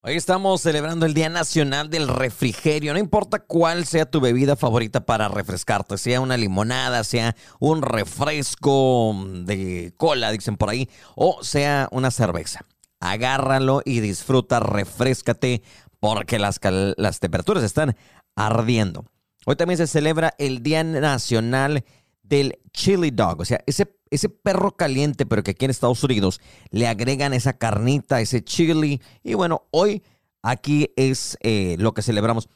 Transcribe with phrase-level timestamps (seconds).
[0.00, 2.92] Hoy estamos celebrando el Día Nacional del Refrigerio.
[2.92, 9.16] No importa cuál sea tu bebida favorita para refrescarte, sea una limonada, sea un refresco
[9.44, 12.60] de cola, dicen por ahí, o sea una cerveza.
[13.00, 15.62] Agárralo y disfruta, refrescate,
[15.98, 16.60] porque las,
[16.96, 17.96] las temperaturas están
[18.36, 19.04] ardiendo.
[19.46, 21.84] Hoy también se celebra el Día Nacional
[22.28, 26.40] del Chili Dog, o sea, ese ese perro caliente, pero que aquí en Estados Unidos
[26.70, 29.00] le agregan esa carnita, ese chili.
[29.22, 30.02] Y bueno, hoy
[30.42, 32.48] aquí es eh, lo que celebramos.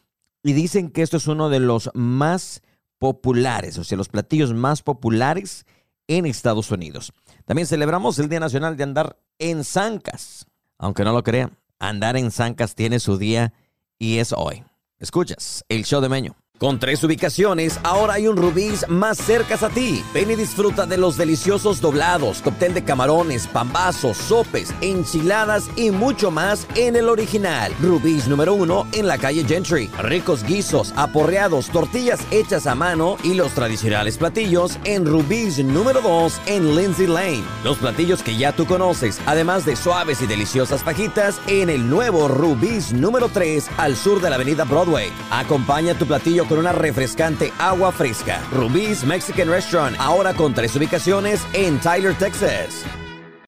[0.43, 2.63] Y dicen que esto es uno de los más
[2.99, 5.67] populares, o sea, los platillos más populares
[6.09, 7.13] en Estados Unidos.
[7.45, 10.47] También celebramos el Día Nacional de Andar en Zancas.
[10.79, 13.53] Aunque no lo crean, andar en Zancas tiene su día
[13.99, 14.65] y es hoy.
[14.99, 16.37] Escuchas el show de Meño.
[16.63, 20.05] Con tres ubicaciones, ahora hay un Rubí's más cerca a ti.
[20.15, 26.31] Ven y disfruta de los deliciosos doblados, cóctel de camarones, pambazos, sopes, enchiladas y mucho
[26.31, 27.75] más en el original.
[27.81, 29.91] Rubí's número uno en la calle Gentry.
[29.99, 36.41] Ricos guisos, aporreados, tortillas hechas a mano y los tradicionales platillos en Rubí's número dos
[36.47, 37.43] en Lindsay Lane.
[37.65, 42.29] Los platillos que ya tú conoces, además de suaves y deliciosas fajitas en el nuevo
[42.29, 45.11] Rubí's número 3 al sur de la avenida Broadway.
[45.33, 48.43] Acompaña tu platillo con una refrescante agua fresca.
[48.53, 52.85] Rubí's Mexican Restaurant, ahora con tres ubicaciones en Tyler, Texas.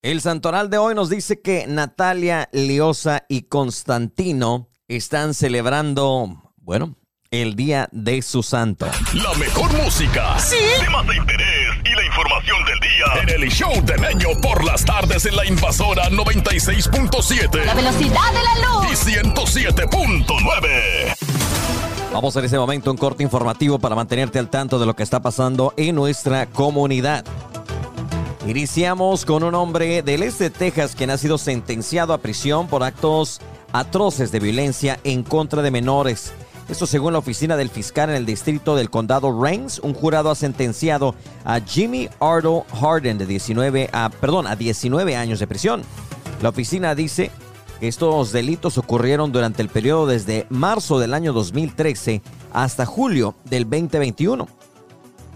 [0.01, 6.97] El santoral de hoy nos dice que Natalia, Liosa y Constantino están celebrando, bueno,
[7.31, 8.87] el día de su santo.
[9.13, 10.57] La mejor música, ¿Sí?
[10.81, 14.83] temas de interés y la información del día en el show de Meño por las
[14.83, 17.67] tardes en la invasora 96.7.
[17.67, 18.87] La velocidad de la luz.
[18.91, 21.34] Y 107.9.
[22.15, 25.21] Vamos en ese momento un corte informativo para mantenerte al tanto de lo que está
[25.21, 27.25] pasando en nuestra comunidad.
[28.47, 32.85] Iniciamos con un hombre del este de Texas quien ha sido sentenciado a prisión por
[32.85, 33.41] actos
[33.73, 36.33] atroces de violencia en contra de menores.
[36.69, 40.37] Esto según la oficina del fiscal en el distrito del condado Reigns, un jurado ha
[40.37, 45.83] sentenciado a Jimmy Ardo Harden de 19 a, perdón, a 19 años de prisión.
[46.41, 47.33] La oficina dice
[47.89, 52.23] estos delitos ocurrieron durante el periodo desde marzo del año 2013
[52.53, 54.47] hasta julio del 2021.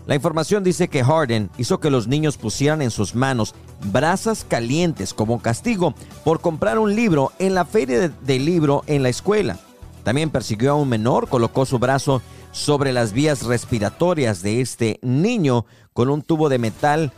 [0.06, 3.54] La información dice que Harden hizo que los niños pusieran en sus manos
[3.92, 5.94] brasas calientes como castigo
[6.24, 9.58] por comprar un libro en la feria del libro en la escuela.
[10.04, 12.22] También persiguió a un menor, colocó su brazo
[12.52, 17.12] sobre las vías respiratorias de este niño con un tubo de metal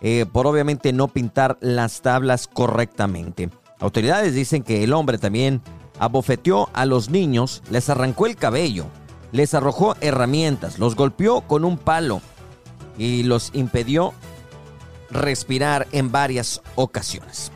[0.00, 3.50] eh, por obviamente no pintar las tablas correctamente.
[3.80, 5.62] Autoridades dicen que el hombre también
[5.98, 8.86] abofeteó a los niños, les arrancó el cabello,
[9.32, 12.20] les arrojó herramientas, los golpeó con un palo
[12.96, 14.12] y los impidió
[15.10, 17.52] respirar en varias ocasiones.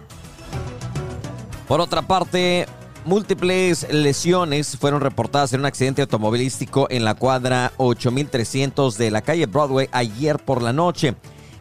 [1.68, 2.66] Por otra parte,
[3.04, 9.46] múltiples lesiones fueron reportadas en un accidente automovilístico en la cuadra 8300 de la calle
[9.46, 11.14] Broadway ayer por la noche.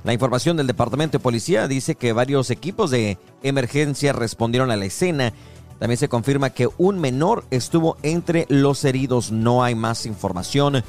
[0.03, 4.85] La información del Departamento de Policía dice que varios equipos de emergencia respondieron a la
[4.85, 5.33] escena.
[5.77, 9.31] También se confirma que un menor estuvo entre los heridos.
[9.31, 10.83] No hay más información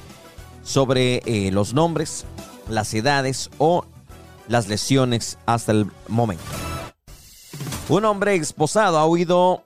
[0.62, 2.24] sobre eh, los nombres,
[2.68, 3.84] las edades o
[4.48, 6.44] las lesiones hasta el momento.
[7.88, 9.64] Un hombre esposado ha huido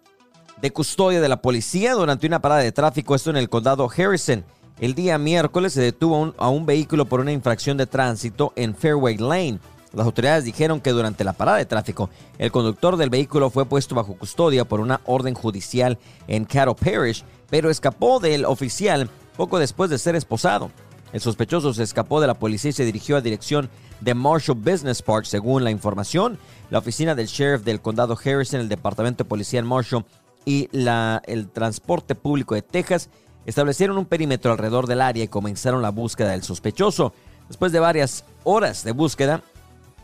[0.61, 4.45] de custodia de la policía durante una parada de tráfico, esto en el condado Harrison.
[4.78, 9.16] El día miércoles se detuvo a un vehículo por una infracción de tránsito en Fairway
[9.16, 9.59] Lane.
[9.94, 13.94] Las autoridades dijeron que durante la parada de tráfico, el conductor del vehículo fue puesto
[13.94, 15.97] bajo custodia por una orden judicial
[16.28, 20.70] en Cattle Parish, pero escapó del oficial poco después de ser esposado.
[21.15, 23.70] El sospechoso se escapó de la policía y se dirigió a dirección
[24.03, 26.38] de Marshall Business Park, según la información.
[26.69, 30.04] La oficina del sheriff del condado Harrison, el departamento de policía en Marshall
[30.44, 33.09] y el transporte público de Texas
[33.47, 37.15] establecieron un perímetro alrededor del área y comenzaron la búsqueda del sospechoso.
[37.49, 39.43] Después de varias horas de búsqueda,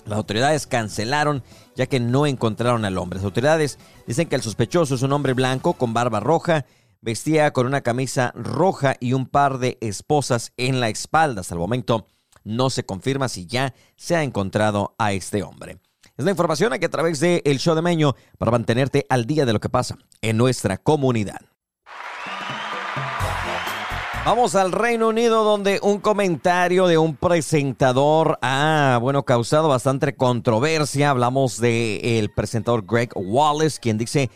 [0.07, 1.43] las autoridades cancelaron
[1.75, 3.19] ya que no encontraron al hombre.
[3.19, 6.67] Las autoridades dicen que el sospechoso es un hombre blanco con barba roja,
[7.01, 11.41] vestía con una camisa roja y un par de esposas en la espalda.
[11.41, 12.07] Hasta el momento
[12.45, 15.79] no se confirma si ya se ha encontrado a este hombre.
[16.17, 19.47] Es la información aquí a través de El Show de Meño para mantenerte al día
[19.47, 21.52] de lo que pasa en nuestra comunidad.
[24.25, 31.11] Vamos al Reino Unido donde un comentario de un presentador ha, bueno, causado bastante controversia.
[31.11, 34.31] Hablamos del presentador Greg Wallace, quien dice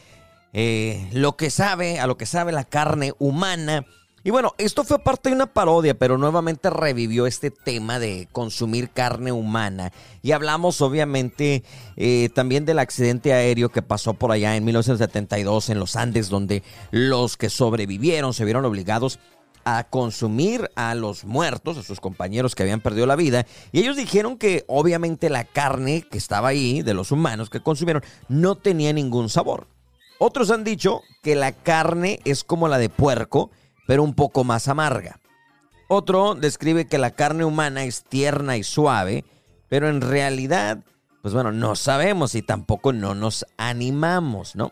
[0.52, 3.86] eh, lo que sabe, a lo que sabe la carne humana.
[4.24, 8.90] Y bueno, esto fue parte de una parodia, pero nuevamente revivió este tema de consumir
[8.90, 9.92] carne humana.
[10.20, 11.62] Y hablamos obviamente
[11.96, 16.64] eh, también del accidente aéreo que pasó por allá en 1972 en los Andes, donde
[16.90, 19.20] los que sobrevivieron se vieron obligados
[19.68, 23.46] a consumir a los muertos, a sus compañeros que habían perdido la vida.
[23.72, 28.04] Y ellos dijeron que obviamente la carne que estaba ahí, de los humanos que consumieron,
[28.28, 29.66] no tenía ningún sabor.
[30.20, 33.50] Otros han dicho que la carne es como la de puerco,
[33.88, 35.18] pero un poco más amarga.
[35.88, 39.24] Otro describe que la carne humana es tierna y suave,
[39.68, 40.84] pero en realidad,
[41.22, 44.70] pues bueno, no sabemos y tampoco no nos animamos, ¿no?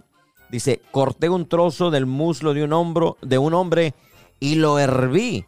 [0.51, 3.93] Dice, corté un trozo del muslo de un hombro de un hombre
[4.45, 5.47] y lo herví.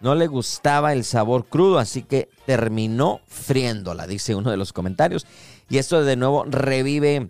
[0.00, 5.26] No le gustaba el sabor crudo, así que terminó friéndola, dice uno de los comentarios.
[5.68, 7.28] Y esto de nuevo revive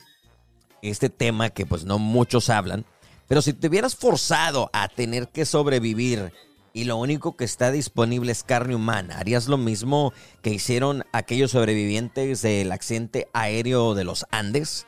[0.80, 2.84] este tema que pues no muchos hablan,
[3.26, 6.32] pero si te hubieras forzado a tener que sobrevivir
[6.72, 11.50] y lo único que está disponible es carne humana, ¿harías lo mismo que hicieron aquellos
[11.50, 14.86] sobrevivientes del accidente aéreo de los Andes?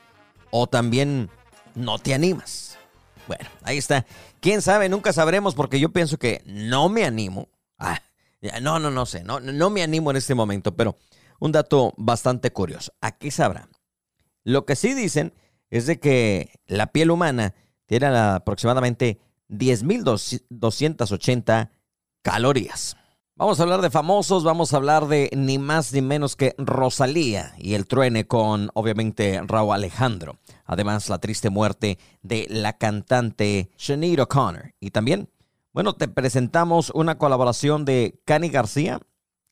[0.53, 1.29] ¿O también
[1.75, 2.70] no te animas?
[3.31, 4.05] Bueno, ahí está.
[4.41, 4.89] ¿Quién sabe?
[4.89, 7.49] Nunca sabremos porque yo pienso que no me animo.
[7.79, 8.03] Ah,
[8.61, 9.23] no, no, no sé.
[9.23, 10.97] No, no me animo en este momento, pero
[11.39, 12.93] un dato bastante curioso.
[13.01, 13.69] ¿A qué sabrá?
[14.43, 15.33] Lo que sí dicen
[15.71, 17.55] es de que la piel humana
[17.87, 21.71] tiene aproximadamente 10.280
[22.23, 22.97] calorías.
[23.41, 27.55] Vamos a hablar de famosos, vamos a hablar de ni más ni menos que Rosalía
[27.57, 30.37] y el truene con obviamente Raúl Alejandro.
[30.67, 34.75] Además, la triste muerte de la cantante Sinead O'Connor.
[34.79, 35.31] Y también,
[35.73, 39.01] bueno, te presentamos una colaboración de Cani García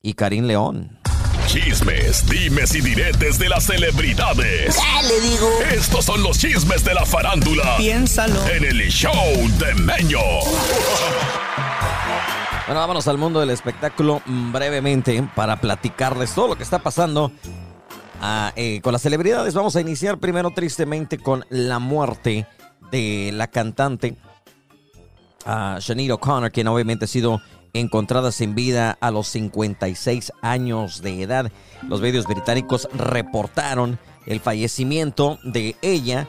[0.03, 1.01] y Karim León.
[1.47, 4.77] Chismes, dimes y diretes de las celebridades.
[4.77, 5.49] ¿Qué le digo?
[5.73, 7.79] Estos son los chismes de la farándula.
[7.79, 8.47] Piénsalo.
[8.49, 9.15] En el show
[9.59, 10.21] de Meño.
[12.69, 17.33] Bueno, vámonos al mundo del espectáculo brevemente para platicarles todo lo que está pasando
[18.21, 19.55] ah, eh, con las celebridades.
[19.55, 22.47] Vamos a iniciar primero tristemente con la muerte
[22.91, 24.19] de la cantante
[25.47, 27.41] uh, O'Connor, quien obviamente ha sido
[27.73, 31.51] encontrada sin vida a los 56 años de edad.
[31.89, 36.27] Los medios británicos reportaron el fallecimiento de ella,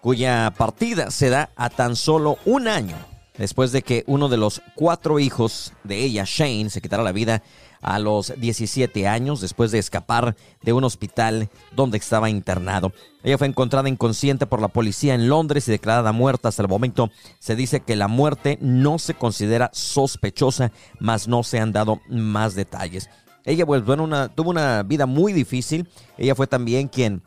[0.00, 2.96] cuya partida se da a tan solo un año
[3.38, 7.42] después de que uno de los cuatro hijos de ella, Shane, se quitara la vida
[7.82, 12.92] a los 17 años después de escapar de un hospital donde estaba internado.
[13.22, 16.48] Ella fue encontrada inconsciente por la policía en Londres y declarada muerta.
[16.48, 21.58] Hasta el momento se dice que la muerte no se considera sospechosa, mas no se
[21.58, 23.08] han dado más detalles.
[23.44, 25.88] Ella pues, bueno, tuvo una vida muy difícil.
[26.18, 27.22] Ella fue también quien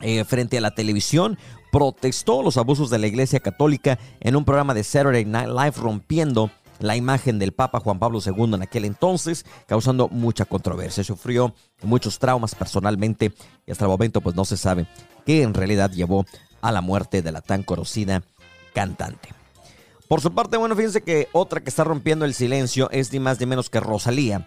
[0.00, 1.38] eh, frente a la televisión
[1.70, 6.50] protestó los abusos de la Iglesia Católica en un programa de Saturday Night Live rompiendo
[6.80, 11.04] la imagen del Papa Juan Pablo II en aquel entonces, causando mucha controversia.
[11.04, 13.32] Sufrió muchos traumas personalmente
[13.66, 14.86] y hasta el momento pues no se sabe
[15.26, 16.24] qué en realidad llevó
[16.62, 18.22] a la muerte de la tan conocida
[18.74, 19.28] cantante.
[20.08, 23.38] Por su parte, bueno, fíjense que otra que está rompiendo el silencio es ni más
[23.38, 24.44] ni menos que Rosalía,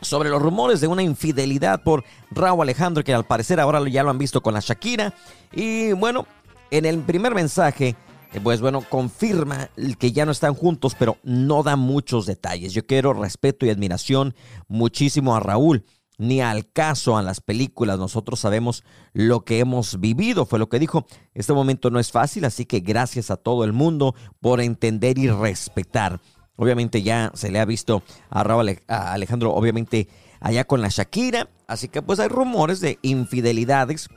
[0.00, 4.10] sobre los rumores de una infidelidad por Raúl Alejandro, que al parecer ahora ya lo
[4.10, 5.14] han visto con la Shakira.
[5.52, 6.26] Y bueno,
[6.74, 7.94] en el primer mensaje,
[8.32, 12.72] eh, pues bueno, confirma que ya no están juntos, pero no da muchos detalles.
[12.72, 14.34] Yo quiero respeto y admiración
[14.66, 15.84] muchísimo a Raúl,
[16.18, 18.00] ni al caso a las películas.
[18.00, 18.82] Nosotros sabemos
[19.12, 21.06] lo que hemos vivido, fue lo que dijo.
[21.32, 25.28] Este momento no es fácil, así que gracias a todo el mundo por entender y
[25.28, 26.20] respetar.
[26.56, 30.08] Obviamente ya se le ha visto a Raúl Alejandro, obviamente
[30.40, 34.08] allá con la Shakira, así que pues hay rumores de infidelidades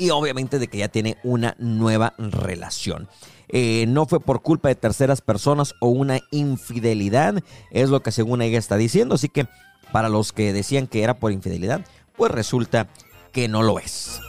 [0.00, 3.08] y obviamente de que ya tiene una nueva relación.
[3.48, 8.40] Eh, no fue por culpa de terceras personas o una infidelidad, es lo que según
[8.40, 9.46] ella está diciendo, así que
[9.92, 11.84] para los que decían que era por infidelidad,
[12.16, 12.88] pues resulta
[13.32, 14.20] que no lo es.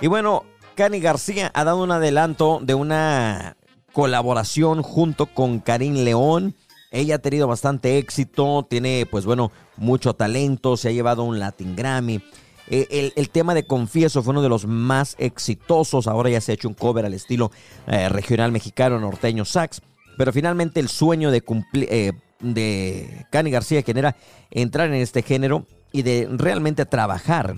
[0.00, 3.56] Y bueno, Cani García ha dado un adelanto de una
[3.92, 6.54] colaboración junto con Karim León.
[6.90, 11.76] Ella ha tenido bastante éxito, tiene pues bueno mucho talento, se ha llevado un Latin
[11.76, 12.20] Grammy.
[12.68, 16.54] Eh, el, tema de Confieso fue uno de los más exitosos, ahora ya se ha
[16.54, 17.50] hecho un cover al estilo
[17.86, 19.82] eh, regional mexicano, norteño sax,
[20.16, 21.42] pero finalmente el sueño de,
[21.74, 24.16] eh, de Cani García, quien era
[24.50, 27.56] entrar en este género y de realmente trabajar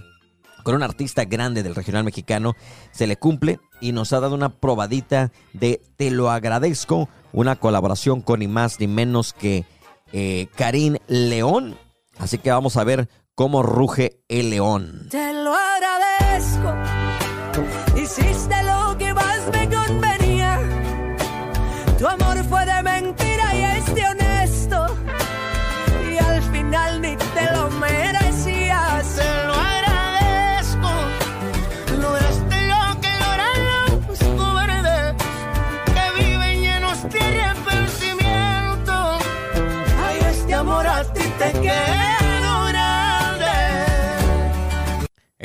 [0.66, 2.54] con un artista grande del regional mexicano,
[2.90, 8.20] se le cumple y nos ha dado una probadita de Te lo agradezco, una colaboración
[8.20, 9.64] con ni más ni menos que
[10.12, 11.76] eh, Karim León.
[12.18, 15.08] Así que vamos a ver cómo ruge el león.
[15.10, 16.72] Te lo agradezco,
[17.94, 20.58] hiciste lo que más me convenía.
[21.98, 22.35] Tu amor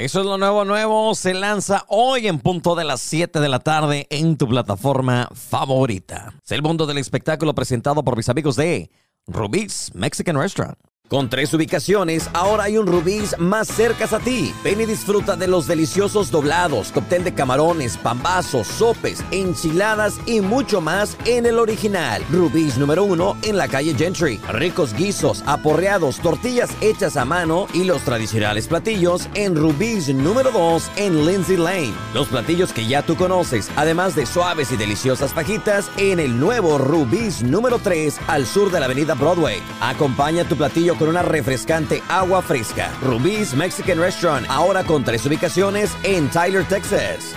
[0.02, 1.14] Eso es lo nuevo, nuevo.
[1.14, 6.34] Se lanza hoy en punto de las 7 de la tarde en tu plataforma favorita.
[6.44, 8.90] Es el mundo del espectáculo presentado por mis amigos de
[9.28, 10.76] Rubí's Mexican Restaurant.
[11.12, 14.54] Con tres ubicaciones, ahora hay un Rubí's más cerca a ti.
[14.64, 20.80] Ven y disfruta de los deliciosos doblados, cóctel de camarones, pambazos, sopes, enchiladas y mucho
[20.80, 22.24] más en el original.
[22.32, 24.40] Rubí's número uno en la calle Gentry.
[24.54, 30.90] Ricos guisos, aporreados, tortillas hechas a mano y los tradicionales platillos en Rubí's número dos
[30.96, 31.94] en Lindsay Lane.
[32.14, 36.78] Los platillos que ya tú conoces, además de suaves y deliciosas fajitas en el nuevo
[36.78, 39.62] Rubí's número 3 al sur de la avenida Broadway.
[39.82, 42.94] Acompaña tu platillo con una refrescante agua fresca.
[43.02, 47.34] Rubí's Mexican Restaurant, ahora con tres ubicaciones en Tyler, Texas.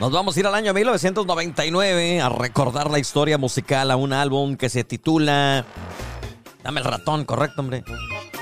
[0.00, 4.56] Nos vamos a ir al año 1999 a recordar la historia musical a un álbum
[4.56, 5.66] que se titula...
[6.64, 7.84] Dame el ratón, correcto, hombre.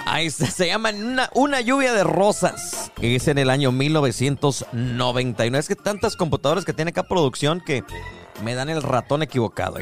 [0.06, 0.92] Ahí se, se llama
[1.34, 2.92] una, lluvia de rosas.
[3.02, 5.58] Es en el año 1999.
[5.58, 7.82] Es que tantas computadoras que tiene acá producción que
[8.44, 9.78] me dan el ratón equivocado.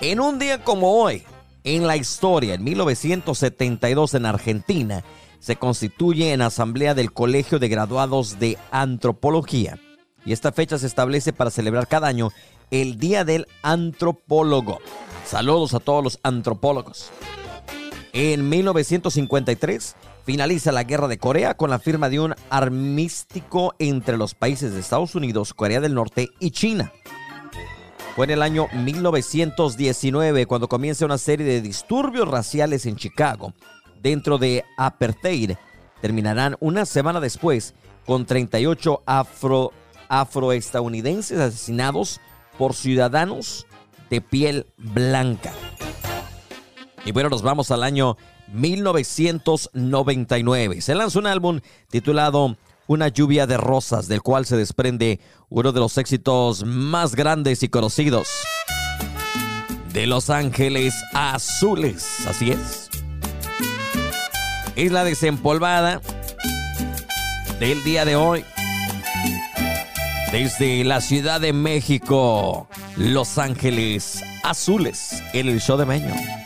[0.00, 1.24] En un día como hoy,
[1.64, 5.02] en la historia, en 1972 en Argentina,
[5.40, 9.78] se constituye en asamblea del Colegio de Graduados de Antropología.
[10.26, 12.30] Y esta fecha se establece para celebrar cada año
[12.70, 14.78] el Día del Antropólogo.
[15.26, 17.10] Saludos a todos los antropólogos.
[18.12, 24.34] En 1953 finaliza la Guerra de Corea con la firma de un armístico entre los
[24.34, 26.92] países de Estados Unidos, Corea del Norte y China.
[28.14, 33.52] Fue en el año 1919 cuando comienza una serie de disturbios raciales en Chicago.
[34.00, 35.56] Dentro de apartheid
[36.00, 37.74] terminarán una semana después
[38.06, 39.72] con 38 afro,
[40.08, 42.20] afroestadounidenses asesinados
[42.56, 43.66] por ciudadanos
[44.10, 45.52] de piel blanca.
[47.04, 48.16] Y bueno, nos vamos al año
[48.52, 50.82] 1999.
[50.82, 51.58] Se lanza un álbum
[51.90, 52.56] titulado
[52.86, 57.68] una lluvia de rosas, del cual se desprende uno de los éxitos más grandes y
[57.68, 58.28] conocidos
[59.94, 62.26] de Los Ángeles Azules.
[62.26, 62.90] Así es.
[64.74, 66.02] Es la desempolvada
[67.60, 68.44] del día de hoy.
[70.32, 76.43] Desde la Ciudad de México, Los Ángeles Azules, en el show de Meño.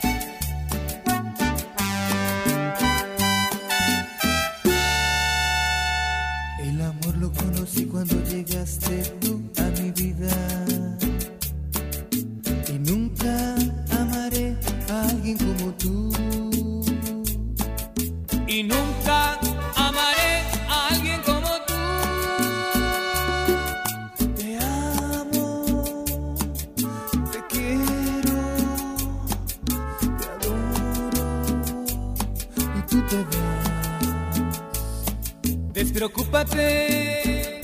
[35.99, 37.61] Despreocúpate,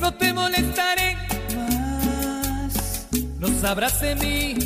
[0.00, 1.16] no te molestaré
[1.54, 3.06] más.
[3.38, 4.56] No sabrás de mí,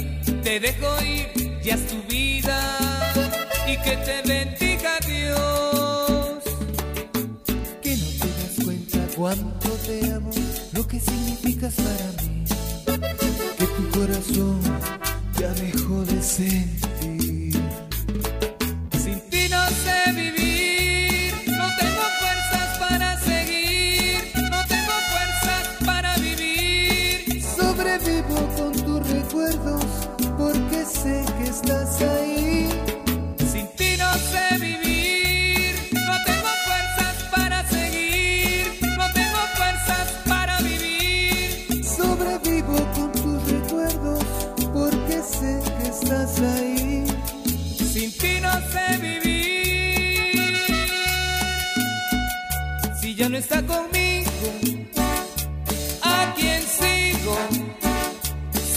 [0.42, 2.78] te dejo ir, ya es tu vida.
[3.68, 6.44] Y que te bendiga Dios.
[7.82, 10.30] Que no te das cuenta cuánto te amo,
[10.72, 12.44] lo que significas para mí.
[13.58, 14.62] Que tu corazón
[15.38, 16.79] ya dejó de sentir.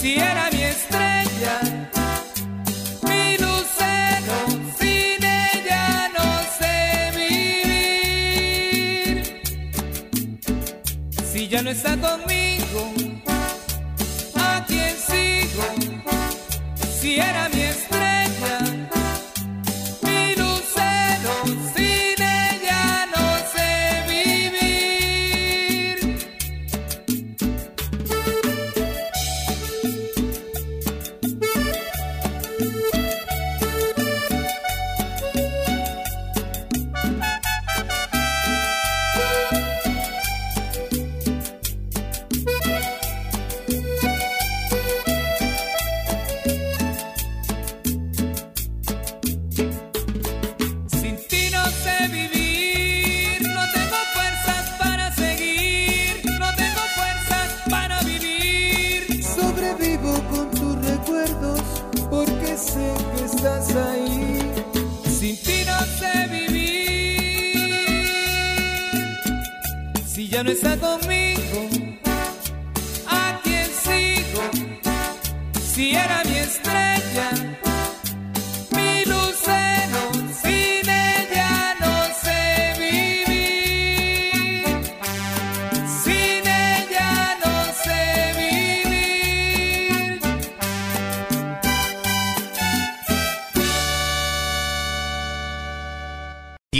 [0.04, 1.60] Si era mi estrella,
[3.08, 4.36] mi lucero,
[4.78, 6.26] sin ella no
[6.58, 6.76] sé
[7.16, 8.34] vivir.
[11.32, 12.43] Si ya no está conmigo,
[70.34, 71.68] ya no está conmigo.
[73.06, 74.42] ¿A quién sigo?
[75.62, 77.28] Si era mi estrella,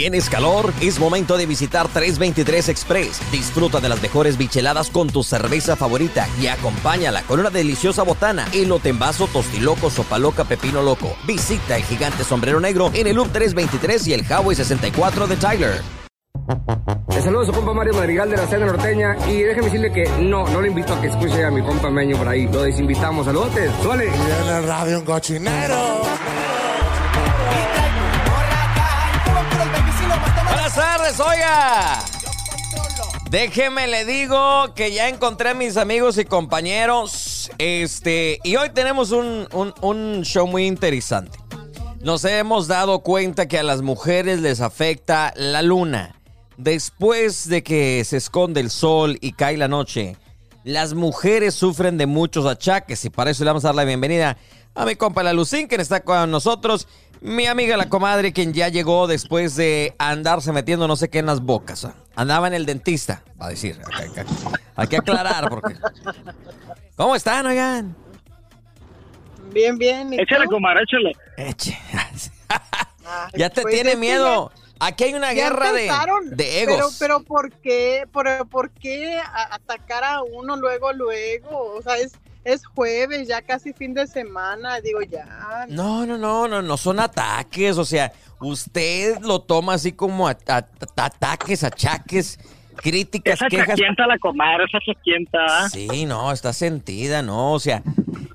[0.05, 0.71] ¿Tienes calor?
[0.81, 3.19] Es momento de visitar 323 Express.
[3.31, 8.47] Disfruta de las mejores bicheladas con tu cerveza favorita y acompáñala con una deliciosa botana,
[8.53, 11.17] elote en vaso, tostiloco, sopa loca, pepino loco.
[11.25, 15.81] Visita el gigante sombrero negro en el Loop 323 y el Highway 64 de Tyler.
[17.09, 20.07] Le saludo a su compa Mario Madrigal de la Cena Norteña y déjeme decirle que
[20.21, 22.45] no, no le invito a que escuche a mi compa Meño por ahí.
[22.45, 23.25] Lo desinvitamos.
[23.25, 23.71] Saludotes.
[23.81, 24.05] Suele.
[24.05, 26.03] Y en el radio un cochinero.
[31.05, 31.99] Tardes, oiga.
[33.29, 37.51] Déjeme le digo que ya encontré a mis amigos y compañeros.
[37.57, 41.37] Este, y hoy tenemos un, un- un show muy interesante.
[42.01, 46.15] Nos hemos dado cuenta que a las mujeres les afecta la luna.
[46.57, 50.15] Después de que se esconde el sol y cae la noche,
[50.63, 54.37] las mujeres sufren de muchos achaques y para eso le vamos a dar la bienvenida
[54.77, 56.87] a mi compa la Lucín, quien está con nosotros,
[57.25, 61.25] mi amiga la comadre, quien ya llegó después de andarse metiendo no sé qué en
[61.25, 61.87] las bocas.
[62.15, 63.79] Andaba en el dentista, va a decir.
[63.93, 64.23] Hay que,
[64.75, 65.75] hay que aclarar porque...
[66.95, 67.95] ¿Cómo están, oigan?
[69.51, 70.13] Bien, bien.
[70.13, 71.13] ¿y Échale, comadre, échale.
[71.35, 71.77] Eche.
[71.93, 72.59] Ay,
[73.33, 74.51] ya te pues tiene miedo.
[74.79, 75.89] Aquí hay una guerra de,
[76.25, 76.97] de egos.
[76.99, 78.07] Pero, pero ¿por qué?
[78.11, 79.19] ¿Por, por qué
[79.51, 81.73] atacar a uno luego, luego?
[81.75, 82.13] O sea, es,
[82.45, 84.79] es jueves, ya casi fin de semana.
[84.79, 85.65] Digo, ya.
[85.67, 87.77] No, no, no, no, no son ataques.
[87.77, 92.39] O sea, usted lo toma así como a- a- a- ataques, achaques,
[92.77, 93.67] críticas, Esa quejas.
[93.69, 95.69] chaquienta la comadre, esa chaquienta.
[95.69, 97.51] Sí, no, está sentida, no.
[97.53, 97.81] O sea,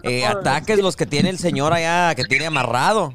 [0.02, 3.14] eh, ataques los que tiene el señor allá, que tiene amarrado.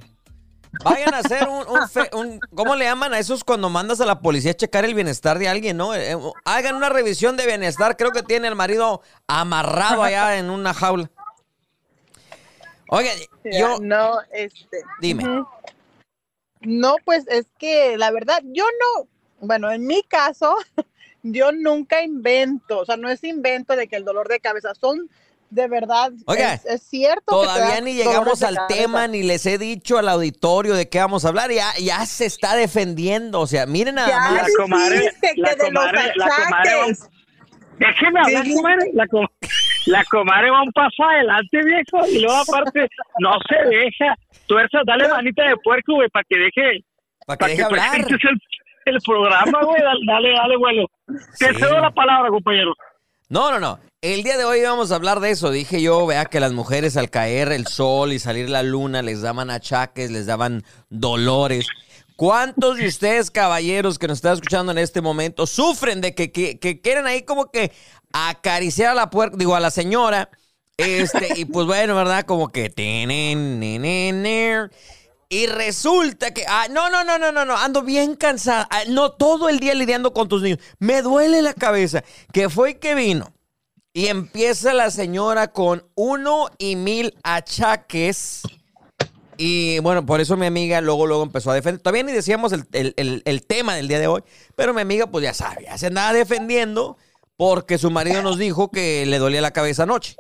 [0.84, 4.06] Vayan a hacer un, un fe- un- ¿Cómo le llaman a esos cuando mandas a
[4.06, 5.96] la policía a checar el bienestar de alguien, no?
[5.96, 7.98] Eh, hagan una revisión de bienestar.
[7.98, 11.10] Creo que tiene el marido amarrado allá en una jaula.
[12.90, 13.12] Oiga,
[13.44, 13.78] Ya, yo.
[13.82, 14.84] No, este.
[15.02, 15.24] Dime.
[16.62, 19.08] No, pues es que la verdad, yo no.
[19.40, 20.56] Bueno, en mi caso,
[21.24, 22.80] yo nunca invento.
[22.80, 25.10] O sea, no es invento de que el dolor de cabeza son.
[25.56, 27.24] De verdad, Oiga, es, es cierto.
[27.28, 28.76] Todavía da ni llegamos al cabeza.
[28.82, 31.50] tema, ni les he dicho al auditorio de qué vamos a hablar.
[31.50, 33.40] Ya, ya se está defendiendo.
[33.40, 34.34] O sea, miren nada Ya más.
[34.42, 36.86] La comadre, la comadre, la.
[37.80, 38.54] Déjeme hablar, Sí.
[38.54, 38.90] comadre.
[38.94, 39.32] La, co-
[39.88, 42.08] la comadre va un paso adelante, viejo.
[42.08, 42.88] Y luego, aparte,
[43.20, 44.16] no se deja.
[44.48, 46.86] Tuerza, dale manita de puerco, güey, para que deje.
[47.26, 47.96] Para que Para deje que hablar.
[47.96, 49.82] el, el programa, güey.
[50.06, 50.86] Dale, dale, vuelo.
[51.40, 51.60] Te Sí.
[51.60, 52.74] cedo la palabra, compañero.
[53.30, 53.80] No, no, no.
[54.06, 55.50] El día de hoy vamos a hablar de eso.
[55.50, 59.24] Dije yo, vea que las mujeres al caer el sol y salir la luna les
[59.24, 61.66] daban achaques, les daban dolores.
[62.16, 66.82] ¿Cuántos de ustedes, caballeros, que nos están escuchando en este momento, sufren de que, que,
[66.82, 67.72] quieren ahí como que
[68.14, 70.30] acariciar a la puerta, digo, a la señora?
[70.78, 72.26] Este, y pues bueno, ¿verdad?
[72.28, 72.72] Como que...
[75.30, 78.68] Y resulta que, ah, no, no, no, no, no, no, ando bien cansada.
[78.70, 80.60] Ah, no, todo el día lidiando con tus niños.
[80.78, 82.04] Me duele la cabeza.
[82.32, 83.35] Que fue que vino.
[83.98, 88.42] Y empieza la señora con uno y mil achaques.
[89.38, 91.82] Y bueno, por eso mi amiga luego, luego empezó a defender.
[91.82, 94.22] Todavía ni decíamos el, el- el- el tema del día de hoy.
[94.58, 96.98] Pero mi amiga, pues ya sabe, ya se andaba defendiendo
[97.38, 100.18] porque su marido nos dijo que le dolía la cabeza anoche.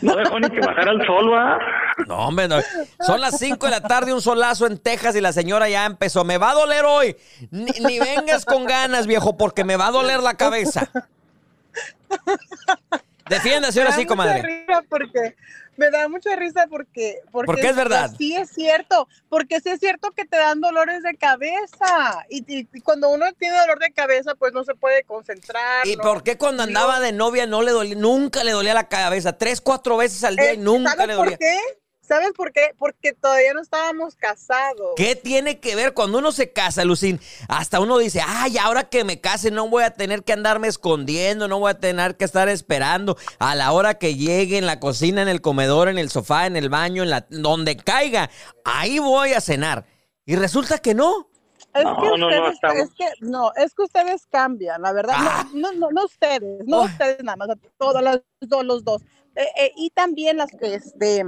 [0.00, 1.58] No dejó ni que bajara el sol, va.
[2.06, 2.56] No, hombre, no.
[3.04, 6.24] Son las 5 de la tarde, un solazo en Texas y la señora ya empezó.
[6.24, 7.16] Me va a doler hoy.
[7.50, 10.88] Ni, ni vengas con ganas, viejo, porque me va a doler la cabeza.
[13.28, 14.42] Defiéndase ahora Me da sí, mucha comadre.
[14.42, 15.36] risa porque
[15.76, 18.10] me da mucha risa porque porque, Porque es verdad.
[18.16, 22.68] sí es cierto porque sí es cierto que te dan dolores de cabeza y, y-
[22.72, 26.22] y cuando uno tiene dolor de cabeza pues no se puede concentrar ¿Y no- por
[26.22, 29.36] qué cuando andaba de novia no le dolía, nunca le dolía la cabeza?
[29.36, 31.38] Tres, cuatro veces al día y Eh, nunca ¿sabes le por dolía.
[31.38, 31.58] qué?
[32.06, 32.72] ¿Sabes por qué?
[32.78, 34.92] Porque todavía no estábamos casados.
[34.96, 37.20] ¿Qué tiene que ver cuando uno se casa, Lucín?
[37.48, 41.48] Hasta uno dice, ay, ahora que me case no voy a tener que andarme escondiendo,
[41.48, 45.20] no voy a tener que estar esperando a la hora que llegue en la cocina,
[45.22, 48.30] en el comedor, en el sofá, en el baño, en la donde caiga.
[48.64, 49.84] Ahí voy a cenar.
[50.24, 51.28] Y resulta que no.
[51.74, 54.92] Es No, que no, no, ustedes, estamos- es que no, es que ustedes cambian, la
[54.92, 55.16] verdad.
[55.18, 55.48] No, Ah.
[55.52, 56.86] No, no, no ustedes, no Ay.
[56.88, 59.02] ustedes nada más, todos los, los dos.
[59.34, 61.26] Eh, eh, y también las que, este,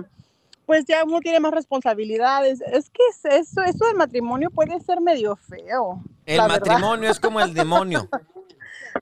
[0.68, 2.60] pues ya uno tiene más responsabilidades.
[2.60, 6.02] Es que es- eso, eso del matrimonio puede ser medio feo.
[6.26, 6.48] El verdad.
[6.60, 8.06] matrimonio es como el demonio.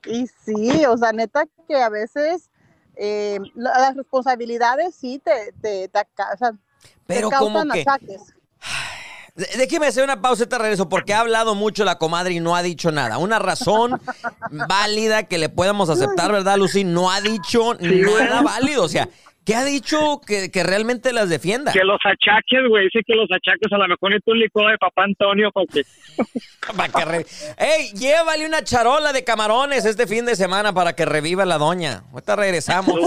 [0.05, 2.51] Y sí, o sea, neta que a veces
[2.97, 6.59] eh, la- las responsabilidades sí te, te, te o sea, te
[7.07, 8.23] Pero como causan que- ataques.
[9.59, 12.57] Déjeme hacer una pausa y te regreso porque ha hablado mucho la comadre y no
[12.57, 13.19] ha dicho nada.
[13.19, 14.01] Una razón
[14.69, 16.85] válida que le podamos aceptar, ¿verdad, Lucy?
[16.85, 18.83] No ha dicho Sí, nada válido.
[18.85, 19.09] O sea,
[19.47, 21.73] ¿qué ha dicho que, que realmente las defienda?
[21.73, 24.77] Que los achaques, güey, dice que los achaques a lo mejor necesita un licuado de
[24.79, 25.83] papá Antonio para que...
[26.77, 31.05] Para que re- ¡Ey, llévale una charola de camarones este fin de semana para que
[31.07, 32.03] reviva la doña!
[32.13, 32.95] Ahorita regresamos.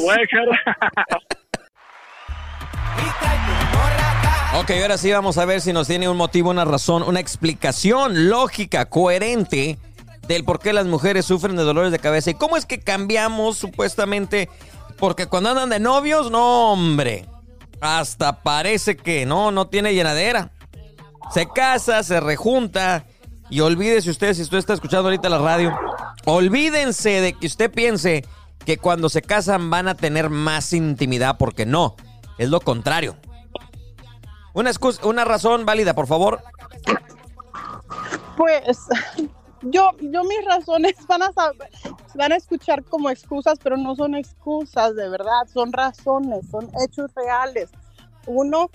[4.55, 8.29] Ok, ahora sí vamos a ver si nos tiene un motivo, una razón, una explicación
[8.29, 9.77] lógica, coherente
[10.27, 13.57] del por qué las mujeres sufren de dolores de cabeza y cómo es que cambiamos
[13.57, 14.49] supuestamente,
[14.99, 17.25] porque cuando andan de novios, no hombre,
[17.81, 20.51] hasta parece que no, no tiene llenadera.
[21.31, 23.05] Se casa, se rejunta
[23.49, 25.77] y olvídese usted, si usted está escuchando ahorita la radio,
[26.25, 28.25] olvídense de que usted piense
[28.65, 31.95] que cuando se casan van a tener más intimidad, porque no,
[32.37, 33.15] es lo contrario.
[34.53, 36.41] Una, excusa- una razón válida, por favor.
[38.35, 38.79] Pues
[39.61, 41.55] yo, yo mis razones van a sab-
[42.15, 47.11] van a escuchar como excusas, pero no son excusas de verdad, son razones, son hechos
[47.15, 47.69] reales.
[48.25, 48.69] Uno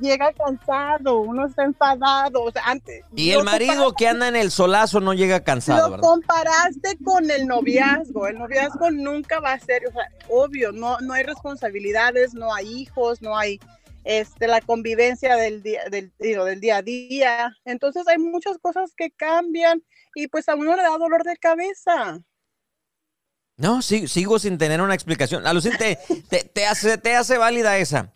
[0.00, 4.50] llega cansado, uno está enfadado, o sea, antes Y el marido que anda en el
[4.50, 6.08] solazo no llega cansado, Lo ¿verdad?
[6.08, 8.26] comparaste con el noviazgo.
[8.26, 12.68] El noviazgo nunca va a ser, o sea, obvio, no, no hay responsabilidades, no hay
[12.68, 13.60] hijos, no hay
[14.04, 17.56] este, la convivencia del día, del, digo, del día a día.
[17.64, 19.82] Entonces hay muchas cosas que cambian
[20.14, 22.20] y pues a uno le da dolor de cabeza.
[23.62, 25.46] No, sí, sigo sin tener una explicación.
[25.46, 25.96] Alucín, te,
[26.28, 28.12] te, te hace, te hace válida esa.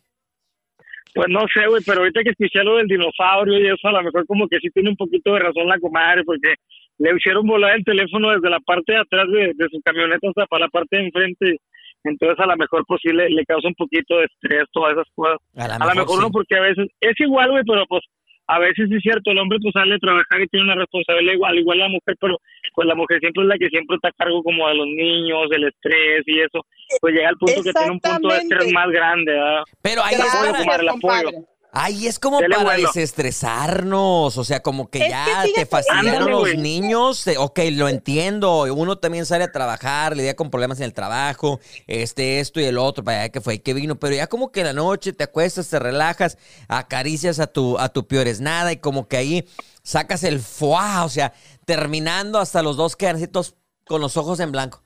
[1.15, 4.03] Pues no sé, güey, pero ahorita que escuché lo del dinosaurio y eso, a lo
[4.03, 6.57] mejor como que sí tiene un poquito de razón la comadre, porque
[6.99, 10.47] le hicieron volar el teléfono desde la parte de atrás de, de su camioneta hasta
[10.47, 11.61] para la parte de enfrente.
[12.03, 15.07] Entonces, a lo mejor, pues sí le, le causa un poquito de estrés, todas esas
[15.15, 15.39] cosas.
[15.57, 16.23] A lo A mejor mejor sí.
[16.23, 18.03] no, porque a veces es igual, güey, pero pues
[18.47, 21.35] a veces sí es cierto, el hombre pues sale a trabajar y tiene una responsabilidad
[21.35, 22.39] igual, igual la mujer, pero
[22.75, 25.49] pues la mujer siempre es la que siempre está a cargo como de los niños,
[25.51, 26.65] del estrés y eso.
[27.01, 29.63] Pues llega al punto que tiene un punto de estrés más grande, ¿verdad?
[29.83, 31.31] Pero ahí para, comadre, el apoyo.
[31.79, 32.89] Ahí es como Dele para vuelo.
[32.89, 34.37] desestresarnos.
[34.39, 36.57] O sea, como que Es ya que te fastidiaron los güey.
[36.57, 37.27] niños.
[37.27, 38.63] eh, Ok, lo entiendo.
[38.75, 42.79] Uno también sale a trabajar, lidia con problemas en el trabajo, este, esto y el
[42.79, 43.97] otro, para allá que fue y que vino.
[43.97, 47.89] Pero ya como que en la noche te acuestas, te relajas, acaricias a tu, a
[47.89, 49.49] tu piores nada y como que ahí
[49.83, 51.05] sacas el fuá.
[51.05, 51.33] O sea,
[51.65, 53.55] terminando hasta los dos quedan así todos
[53.87, 54.83] con los ojos en blanco.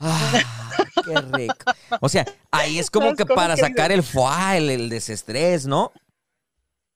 [0.00, 0.42] Ah,
[1.04, 1.54] qué rico.
[2.00, 5.92] O sea, ahí es como que para sacar el fuá, el, el desestrés, ¿no?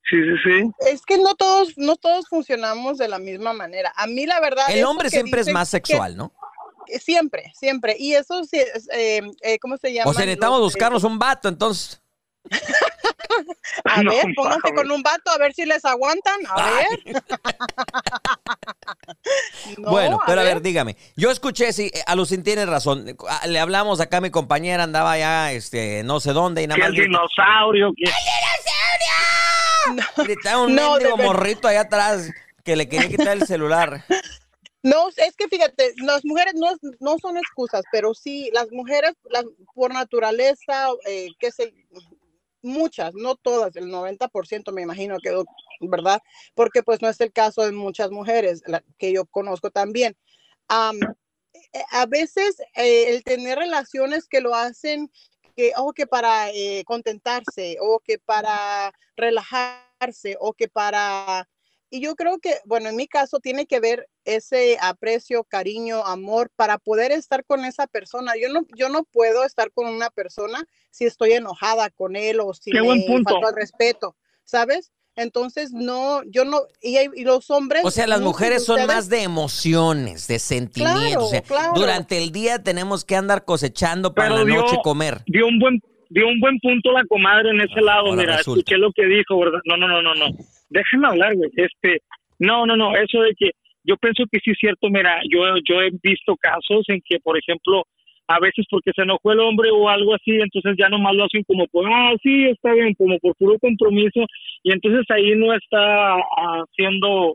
[0.09, 0.71] Sí, sí, sí.
[0.91, 3.93] Es que no todos, no todos funcionamos de la misma manera.
[3.97, 4.65] A mí la verdad.
[4.71, 6.33] El hombre siempre es más que- sexual, ¿no?
[6.99, 7.95] siempre, siempre.
[7.99, 10.11] Y eso sí, es, eh, eh, ¿cómo se llama?
[10.11, 12.03] O sea, necesitamos Los, buscarnos un vato, entonces.
[13.85, 16.35] A No, ver, pónganse con un vato a ver si les aguantan.
[16.49, 16.89] A ver.
[19.79, 20.61] No, bueno, pero a ver.
[20.61, 20.97] dígame.
[21.17, 23.17] Yo escuché, sí, eh, Alucin tiene razón.
[23.29, 26.77] Ah, Le hablamos acá a mi compañera, andaba ya, este, no sé dónde, y nada
[26.77, 27.93] Que más el grita- dinosaurio,
[29.85, 30.23] que...
[30.25, 32.31] gritaba un No, mendigo morrito allá atrás
[32.65, 34.05] que le quería quitar el celular.
[34.83, 36.69] No, es que fíjate, las mujeres no,
[37.01, 41.75] no son excusas, pero sí, las mujeres las, por naturaleza, eh, que se,
[42.63, 45.37] muchas, no todas, el 90% me imagino que,
[45.83, 46.23] ¿verdad?
[46.55, 50.17] Porque pues no es el caso de muchas mujeres la- que yo conozco también.
[50.69, 50.99] Am,
[51.75, 55.11] eh, a veces eh, el tener relaciones que lo hacen
[55.61, 61.47] que, o que para eh, contentarse, o que para relajarse, o que para...
[61.91, 66.51] Y yo creo que, bueno, en mi caso tiene que ver ese aprecio, cariño, amor
[66.55, 68.35] para poder estar con esa persona.
[68.41, 72.55] Yo no, yo no puedo estar con una persona si estoy enojada con él o
[72.55, 73.33] si Qué buen me punto.
[73.33, 74.93] faltó al respeto, ¿sabes?
[75.17, 77.83] Entonces, no, yo no, y, hay- y los hombres...
[77.85, 81.03] O sea, las mujeres son ustedes- más de emociones, de sentimientos.
[81.11, 81.73] Claro, o sea, claro.
[81.75, 85.19] durante el día tenemos que andar cosechando para Pero la dio- noche comer.
[85.27, 85.81] dio un buen
[86.13, 88.59] dio un buen punto la comadre en ese lado, ahora mira, resulta.
[88.61, 89.61] escuché lo que dijo, ¿verdad?
[89.65, 90.27] No, no, no, no, no.
[90.69, 91.51] Déjame hablar, güey.
[91.55, 92.03] Este,
[92.41, 93.51] no, no, no, eso de que
[93.85, 97.39] yo pienso que sí es cierto, mira, yo yo he visto casos en que, por
[97.39, 97.85] ejemplo,
[98.31, 101.43] a veces porque se enojó el hombre o algo así, entonces ya nomás lo hacen
[101.43, 104.21] como por, ah, sí, está bien, como por puro compromiso,
[104.63, 107.35] y entonces ahí no está ah, siendo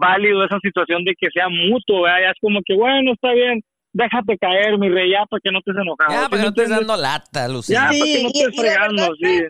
[0.00, 2.22] válido esa situación de que sea mutuo, ¿verdad?
[2.22, 5.60] Ya es como que, bueno, está bien, déjate caer, mi rey, ya para que no
[5.60, 6.10] estés enojado.
[6.10, 6.88] Ya, ¿sí para que no estés entiendes?
[6.88, 7.76] dando lata, Lucía.
[7.76, 9.40] Ya, para que no estés la fregando, sí.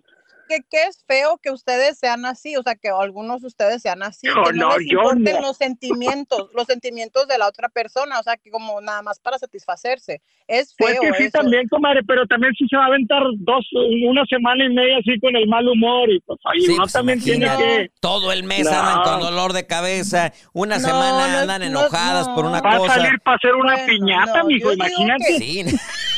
[0.70, 4.26] Que- es feo que ustedes sean así, o sea, que algunos de ustedes sean así,
[4.26, 5.40] No, que no, no, les yo importen no.
[5.42, 9.38] los sentimientos, los sentimientos de la otra persona, o sea, que como nada más para
[9.38, 10.20] satisfacerse.
[10.48, 11.38] Es Pues feo que sí eso.
[11.38, 13.64] también, comadre, pero también sí se va a aventar dos,
[14.08, 16.92] una semana y media así con el mal humor y pues ahí Sí, uno pues,
[16.92, 17.90] también tiene que...
[18.00, 18.70] Todo el mes No.
[18.72, 22.74] andan con dolor de cabeza, una No, semana no, andan no, enojadas por una Va
[22.74, 22.94] a cosa.
[22.94, 25.24] salir para hacer una Bueno, piñata, no, mijo, imagínate.
[25.26, 25.64] que- Sí,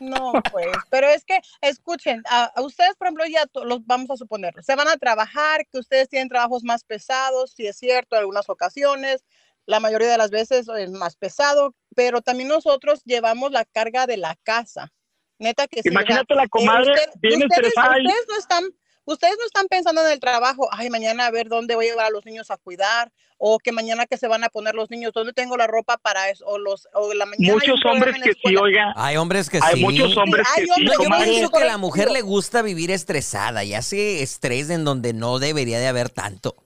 [0.00, 4.16] No, pues, pero es que, escuchen, a, a ustedes, por ejemplo, ya los vamos a
[4.16, 8.20] suponer, se van a trabajar, que ustedes tienen trabajos más pesados, si es cierto, en
[8.20, 9.24] algunas ocasiones,
[9.66, 14.16] la mayoría de las veces es más pesado, pero también nosotros llevamos la carga de
[14.16, 14.92] la casa.
[15.38, 15.90] Neta que sí.
[15.90, 18.64] Imagínate la eh, comadre usted- bien ustedes, estresada ustedes no están,
[19.12, 22.06] ustedes no están pensando en el trabajo, ay, mañana a ver dónde voy a llevar
[22.06, 25.12] a los niños a cuidar, o que mañana que se van a poner los niños,
[25.12, 27.52] dónde tengo la ropa para eso, o los, o la mañana.
[27.52, 29.82] hay Muchos hombres que sí, oiga, hay hombres que hay sí.
[29.82, 32.22] muchos hombres Sí, que hay sí, hombres No, yo pienso que a la mujer le
[32.22, 36.56] gusta vivir estresada y hace estrés en donde no debería de haber tanto.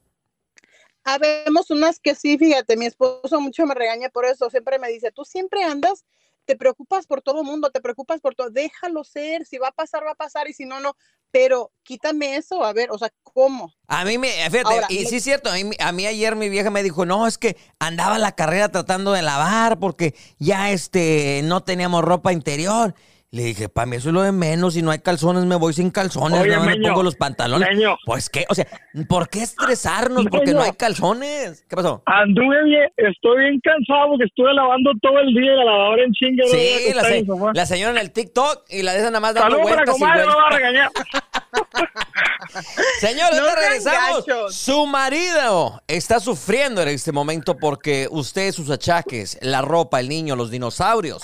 [1.05, 5.11] Habemos unas que sí, fíjate, mi esposo mucho me regaña por eso, siempre me dice,
[5.11, 6.05] tú siempre andas,
[6.45, 10.05] te preocupas por todo mundo, te preocupas por todo, déjalo ser, si va a pasar,
[10.05, 10.95] va a pasar, y si no, no,
[11.31, 13.73] pero quítame eso, a ver, o sea, ¿cómo?
[13.89, 16.37] A mí me, fíjate, Ahora, y me- sí es cierto, a mí, a mí ayer
[16.37, 20.71] mi vieja me dijo, no, es que andaba la carrera tratando de lavar porque ya
[20.71, 22.95] este, no teníamos ropa interior.
[23.35, 25.73] Le dije, para mí eso es lo de menos, si no hay calzones me voy
[25.73, 27.66] sin calzones, Oye, no me pongo los pantalones.
[27.71, 27.97] Meño.
[28.05, 28.66] Pues qué, o sea,
[29.09, 30.27] ¿por qué estresarnos?
[30.31, 31.64] Porque no hay calzones.
[31.66, 32.03] ¿Qué pasó?
[32.05, 36.45] Anduve bien, estoy bien cansado porque estuve lavando todo el día la lavadora en chinga.
[36.47, 39.57] Sí, la, se- la señora en el TikTok y la de esa nada más dando
[39.57, 40.90] para vueltas y comadre, no va a regañar.
[43.01, 44.27] Señores, No regresamos.
[44.55, 50.37] Su marido está sufriendo en este momento porque usted, sus achaques, la ropa, el niño,
[50.37, 51.23] los dinosaurios,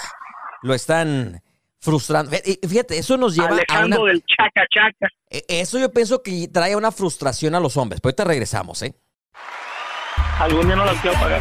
[0.62, 1.42] lo están
[1.80, 2.30] frustrando.
[2.32, 3.62] Fí- Fíjate, eso nos lleva a una...
[3.68, 5.08] Alejandro del chaca chaca.
[5.30, 8.00] Eh, Eso yo pienso que trae una frustración a los hombres.
[8.00, 8.94] Pero ahorita regresamos, ¿eh?
[10.38, 11.40] Algún día no las quiero pagar.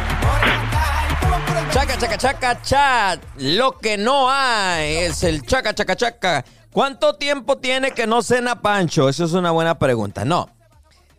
[1.72, 3.24] Chaca, chaca, chaca, chat.
[3.38, 6.44] Lo que no hay es el chaca, chaca, chaca.
[6.72, 9.08] ¿Cuánto tiempo tiene que no cena Pancho?
[9.08, 10.24] Esa es una buena pregunta.
[10.24, 10.48] No.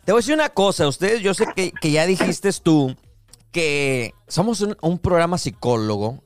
[0.06, 0.88] Te voy a decir una cosa.
[0.88, 2.96] Ustedes, yo sé que, que ya dijiste tú
[3.52, 6.24] que somos un, un programa psicólogo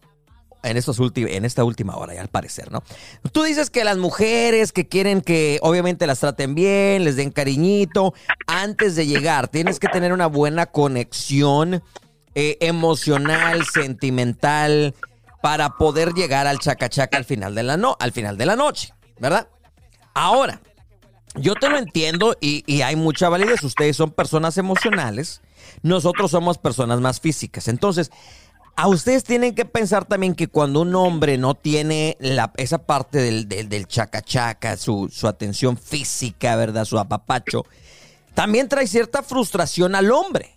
[0.63, 2.84] en, estos en esta última hora, ya al parecer, ¿no?
[3.32, 8.13] Tú dices que las mujeres que quieren que obviamente las traten bien, les den cariñito,
[8.47, 11.84] antes de llegar, tienes que tener una buena conexión
[12.36, 14.95] eh, emocional, sentimental,
[15.41, 18.93] para poder llegar al chacachaca al final de la no, al final de la noche,
[19.19, 19.49] ¿verdad?
[20.13, 20.62] Ahora,
[21.36, 23.63] yo te lo entiendo y, y hay mucha validez.
[23.63, 25.41] Ustedes son personas emocionales,
[25.82, 27.67] nosotros somos personas más físicas.
[27.67, 28.12] Entonces,
[28.75, 32.17] a ustedes tienen que pensar también que cuando un hombre no tiene
[32.57, 36.86] esa parte del, del, del chacachaca, su, su atención física, ¿verdad?
[36.86, 37.65] Su apapacho,
[38.33, 40.55] también trae cierta frustración al hombre,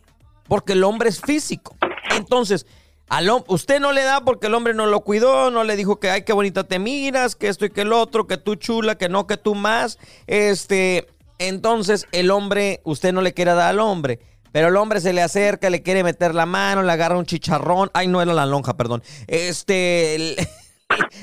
[0.48, 1.76] porque el hombre es físico.
[2.16, 2.66] Entonces,
[3.09, 6.11] al usted no le da porque el hombre no lo cuidó, no le dijo que
[6.11, 9.09] ay, qué bonita te miras, que esto y que el otro, que tú chula, que
[9.09, 9.98] no, que tú más.
[10.26, 11.07] Este,
[11.38, 14.20] entonces el hombre, usted no le quiere dar al hombre.
[14.57, 17.90] Pero el hombre se le acerca, le quiere meter la mano, le agarra un chicharrón.
[17.92, 19.03] Ay, no era la lonja, perdón.
[19.27, 20.35] Este,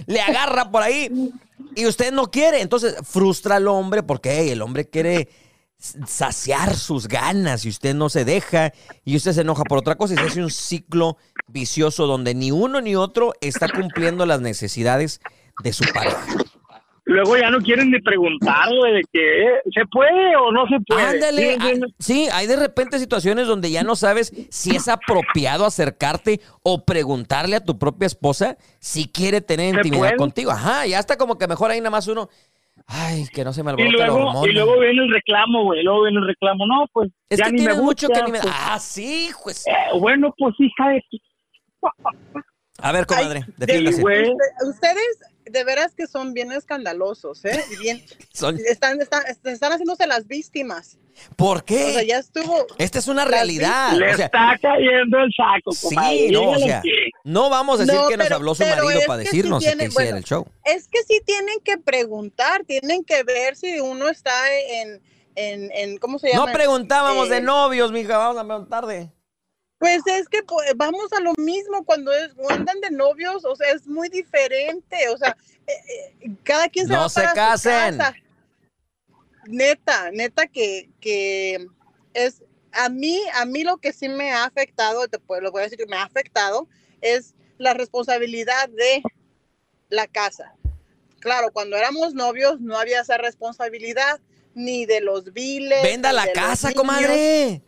[0.06, 1.32] le, agarra por ahí
[1.76, 2.62] y usted no quiere.
[2.62, 5.30] Entonces frustra al hombre porque el hombre quiere
[5.80, 8.72] saciar sus ganas y usted no se deja
[9.04, 11.18] y usted se enoja por otra cosa y se hace un ciclo
[11.48, 15.22] vicioso donde ni uno ni otro está cumpliendo las necesidades
[15.64, 16.24] de su pareja.
[17.06, 20.78] Luego ya no quieren ni preguntar, güey, de que eh, se puede o no se
[20.88, 21.02] puede.
[21.02, 24.88] Ándale, ¿Sí me ah, sí, hay de repente situaciones donde ya no sabes si es
[24.88, 30.16] apropiado acercarte o preguntarle a tu propia esposa si quiere tener ¿Se intimidad puede?
[30.16, 30.52] contigo.
[30.52, 32.30] Ajá, ya está como que mejor ahí nada más uno,
[32.88, 35.84] ay, que no se me Y alborote la luego, y luego viene el reclamo, güey.
[35.84, 36.66] Luego viene el reclamo.
[36.66, 38.22] No, pues es ya que ni me tienes mucho gusta.
[38.22, 38.40] que ni me...
[38.40, 39.68] pues, Ah, sí, pues.
[39.68, 41.04] eh, bueno, pues hija de...
[42.80, 44.02] A ver, comadre, Ay, defiéndase.
[44.70, 47.64] ustedes de veras que son bien escandalosos, ¿eh?
[47.82, 48.04] Bien,
[48.34, 50.98] Son- están, están, están haciéndose las víctimas.
[51.36, 52.08] ¿Por O sea, qué?
[52.08, 52.66] ya estuvo.
[52.80, 53.94] Esta es una realidad.
[53.94, 57.86] Le o sea, está cayendo el saco, sí, no, o sea, que- no vamos a
[57.86, 60.18] decir No, que nos habló su marido para que sí decirnos que tiene- hiciera bueno,
[60.18, 60.48] el show.
[60.66, 64.34] Es que sí tienen que preguntar, tienen que ver si uno está
[64.82, 65.02] en,
[65.36, 66.48] en, en ¿cómo se llama?
[66.48, 69.10] No preguntábamos de Eh, novios, mija, vamos a preguntar de...
[69.84, 73.70] Pues es que pues, vamos a lo mismo cuando es, andan de novios, o sea,
[73.72, 75.36] es muy diferente, o sea,
[75.68, 77.98] eh, eh, cada quien se No va se para su casen.
[77.98, 78.16] casa.
[79.46, 81.68] Neta, neta que, que
[82.14, 82.42] es
[82.72, 85.64] a mí, a mí lo que sí me ha afectado, te puedo, lo voy a
[85.66, 86.70] decir que me ha afectado,
[87.02, 89.04] es la responsabilidad de
[89.90, 90.56] la casa.
[91.20, 94.22] claro, cuando éramos novios no había esa responsabilidad
[94.54, 95.84] ni de los biles.
[95.84, 97.62] Venda la casa, comadre.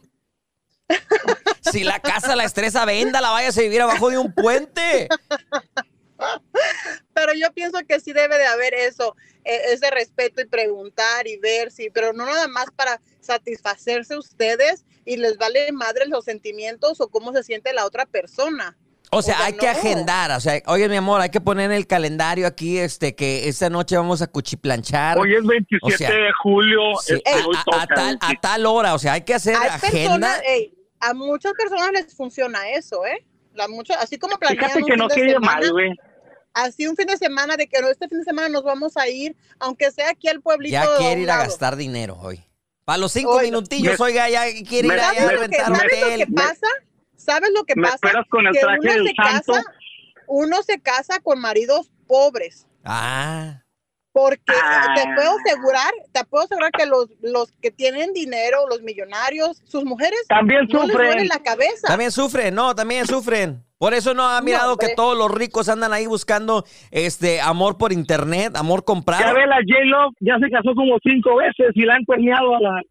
[1.71, 5.10] Si la casa la estresa, venda, la vaya a vivir abajo de un puente.
[7.13, 11.38] Pero yo pienso que sí debe de haber eso, e- ese respeto y preguntar y
[11.38, 17.02] ver si, pero no nada más para satisfacerse ustedes y les vale madre los sentimientos
[17.02, 18.78] o cómo se siente la otra persona.
[19.11, 20.31] O sea, O sea, hay que agendar.
[20.31, 23.69] O sea, oye, mi amor, hay que poner en el calendario aquí este que esta
[23.69, 25.17] noche vamos a cuchiplanchar.
[25.17, 26.81] Hoy es 27 O sea, de julio.
[27.03, 28.93] Sí, este, a, hoy a- a tal, a tal hora.
[28.93, 29.91] O sea, hay que hacer Hay agenda.
[29.91, 33.25] personas, ey, a muchas personas les funciona eso, ¿eh?
[33.53, 33.67] La
[33.99, 35.91] así como planean Fíjate un que no fin de quede semana, mal, güey.
[36.53, 39.07] así un fin de semana de que no, este fin de semana nos vamos a
[39.07, 40.73] ir, aunque sea aquí al pueblito.
[40.73, 42.43] Ya quiere ir a gastar dinero hoy.
[42.83, 45.29] Para los cinco Oiga, minutillos, me- oiga, ya quiere ir me- allá a ¿Sabes lo
[45.29, 46.19] que, rentar ¿sabes lo hotel.
[46.27, 46.67] que pasa?
[47.15, 47.95] ¿Sabes lo que me pasa?
[47.95, 49.54] esperas con el que traje uno del se santo.
[49.54, 49.63] casa,
[50.28, 52.67] uno se casa con maridos pobres.
[52.84, 53.62] Ah,
[54.12, 54.93] Porque Ah.
[54.95, 59.84] te puedo asegurar, te puedo asegurar que los, los que tienen dinero, los millonarios, sus
[59.84, 61.28] mujeres También no les duele sufren.
[61.28, 61.88] la cabeza.
[61.88, 63.62] también sufren, no, también sufren.
[63.78, 67.91] Por eso no ha mirado que todos los ricos andan ahí buscando este amor por
[67.91, 69.34] internet, amor Ya comprado.
[69.36, 72.82] ve la J-Lo, ya se casó como cinco veces y la han cuerneado a la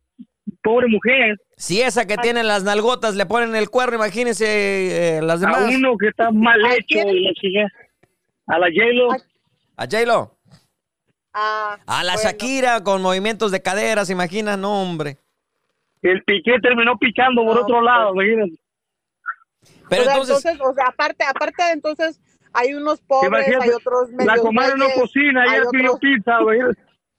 [0.63, 1.37] pobre mujer.
[1.57, 5.75] Si esa que tiene las nalgotas le ponen el cuerno, imagínense eh, las A demás.
[5.75, 7.69] uno que está mal ¿A hecho y la chica.
[8.47, 9.12] A la J-Lo.
[9.12, 9.17] ¿A
[9.77, 10.37] A J-Lo.
[11.33, 12.29] Ah, A la bueno.
[12.31, 15.19] Shakira con movimientos de caderas, imagina, no, hombre.
[16.03, 18.61] El piqué terminó picando por No, otro lado, imagínate.
[19.88, 22.21] Pero o sea, entonces, entonces, o sea, aparte, aparte de entonces,
[22.53, 26.38] hay unos pobres, hay otros La medios comadre no cocina, hay ella pidió pizza.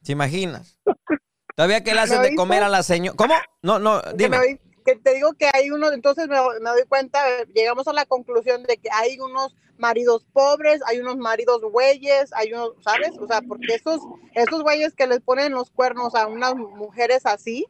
[0.04, 0.80] ¿te imaginas?
[1.56, 3.15] Todavía que le hacen ¿Me de comer a la señora.
[3.18, 3.34] ¿Cómo?
[3.62, 4.30] No, no, que, dime.
[4.30, 7.20] me doy- que te digo que hay unos, entonces me, me doy cuenta,
[7.56, 12.54] llegamos a la conclusión de que hay unos maridos pobres, hay unos maridos güeyes, hay
[12.54, 13.12] unos, ¿sabes?
[13.20, 14.00] O sea, porque esos,
[14.36, 17.65] esos güeyes que les ponen los cuernos a unas mujeres así,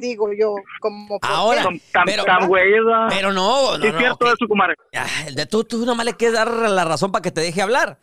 [0.00, 1.18] digo yo, como...
[1.22, 3.06] Ahora, tan, pero- tan güeyes, ¿verdad?
[3.10, 3.98] Pero no, Sí, no, es no.
[4.00, 4.74] cierto que- eso, comadre.
[4.94, 8.00] Ah, de tú, tú nomás le quieres dar la razón para que te deje hablar.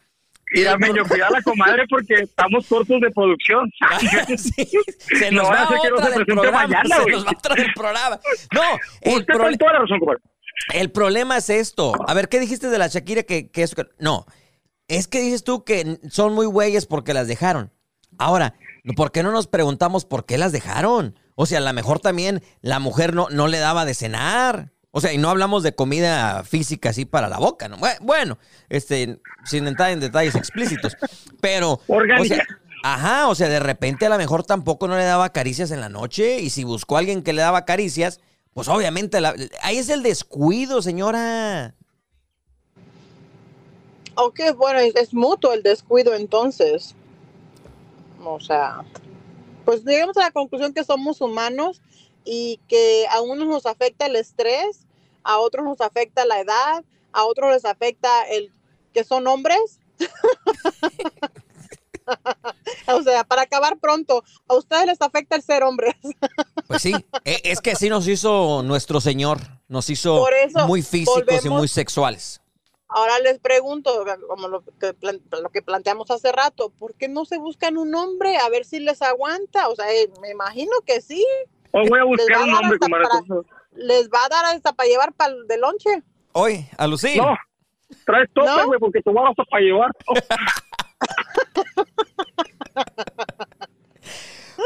[0.53, 3.69] Mira, Meño, cuida a la comadre porque estamos cortos de producción.
[4.37, 4.67] Sí,
[5.17, 7.01] se No nos vaya va a ser que no otra se del programa, mañana, se
[7.01, 7.13] güey.
[7.15, 8.19] nos va otra del programa.
[8.53, 8.61] No,
[9.01, 10.19] el, Usted prole- tiene toda la razón, comadre.
[10.73, 11.93] el problema es esto.
[12.07, 13.75] A ver, ¿qué dijiste de la Shakira que, que eso?
[13.75, 14.25] que- No,
[14.87, 17.71] es que dices tú que son muy güeyes porque las dejaron.
[18.19, 18.53] Ahora,
[18.95, 21.17] ¿por qué no nos preguntamos por qué las dejaron?
[21.35, 24.72] O sea, a lo mejor también la mujer no, no le daba de cenar.
[24.95, 27.77] O sea, y no hablamos de comida física así para la boca, ¿no?
[27.77, 28.37] Bue- Bueno,
[28.69, 30.95] este, sin entrar en detalles explícitos.
[31.41, 32.35] Pero, o Orgánica.
[32.35, 32.45] sea,
[32.83, 35.89] ajá, o sea, de repente a lo mejor tampoco no le daba caricias en la
[35.89, 36.41] noche.
[36.41, 38.19] Y si buscó a alguien que le daba caricias,
[38.53, 41.73] pues obviamente la- ahí es el descuido, señora.
[44.15, 46.93] Ok, bueno, es, es mutuo el descuido entonces.
[48.23, 48.81] O sea,
[49.65, 51.81] pues llegamos a la conclusión que somos humanos
[52.25, 54.85] y que a unos nos afecta el estrés,
[55.23, 58.53] a otros nos afecta la edad, a otros les afecta el
[58.93, 59.79] que son hombres.
[62.87, 65.95] o sea, para acabar pronto, a ustedes les afecta el ser hombres.
[66.65, 66.93] Pues sí,
[67.25, 69.37] e- es que así nos hizo nuestro Señor.
[69.67, 72.41] Nos hizo eso, muy físicos y muy sexuales.
[72.87, 77.25] Ahora les pregunto, como lo que, plan- lo que planteamos hace rato, ¿por qué no
[77.25, 79.67] se buscan un hombre a ver si les aguanta?
[79.67, 81.23] O sea, eh, me imagino que sí,
[81.73, 83.05] O voy a buscar a un hasta comadre.
[83.07, 83.41] para-
[83.75, 86.03] les va a dar hasta para llevar para de lonche.
[86.33, 87.17] Hoy, a Lucín.
[87.17, 87.35] No,
[88.05, 88.67] traes tope, ¿No?
[88.67, 89.91] güey, porque te voy a dar hasta para llevar.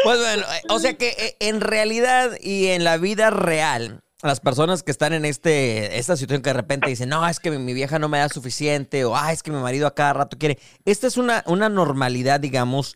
[0.04, 4.40] Pues bueno, eh, o sea que eh, en realidad y en la vida real, las
[4.40, 7.58] personas que están en este esta situación que de repente dicen, no, es que mi,
[7.58, 10.38] mi vieja no me da suficiente, o ah, es que mi marido a cada rato
[10.38, 10.60] quiere.
[10.86, 12.96] Esta es una, una normalidad, digamos,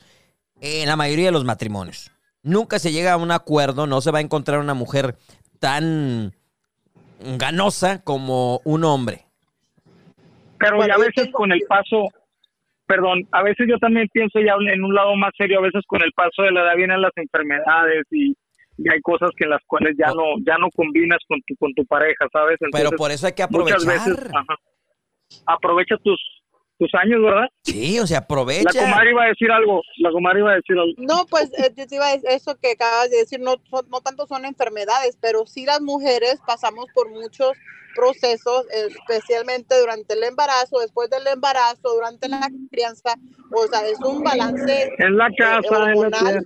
[0.60, 2.12] en la mayoría de los matrimonios.
[2.44, 5.16] Nunca se llega a un acuerdo, no se va a encontrar una mujer
[5.60, 6.34] tan
[7.38, 9.26] ganosa como un hombre.
[10.58, 12.08] Pero Bueno, ya a veces tengo- con el paso,
[12.88, 16.02] perdón, a veces yo también pienso ya en un lado más serio, a veces con
[16.04, 18.32] el paso de la edad vienen las enfermedades y,
[18.78, 21.74] y hay cosas que en las cuales ya no ya no combinas con tu con
[21.76, 22.58] tu pareja, ¿sabes?
[22.72, 24.10] Pero por eso hay que muchas aprovechar.
[24.16, 24.56] veces, ajá,
[25.46, 26.20] aprovecha tus
[26.82, 27.48] tus años, ¿verdad?
[27.64, 28.72] Sí, o sea, La aprovecha.
[28.74, 30.94] comadre iba a decir algo, la comadre iba a decir algo.
[30.98, 33.88] No, pues eh, yo te iba a decir eso que acabas de decir, no, son-
[33.90, 37.52] no tanto son enfermedades, pero sí las mujeres pasamos por muchos
[37.94, 43.14] procesos, especialmente durante el embarazo, después del embarazo, durante la crianza,
[43.54, 46.42] o sea, es un balance En la eh, casa, en la